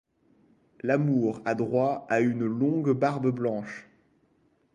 L'amour 0.81 1.43
a 1.45 1.53
droit 1.53 2.07
à 2.09 2.21
une 2.21 2.43
longue 2.43 2.89
barbe 2.91 3.27
blanche. 3.29 3.87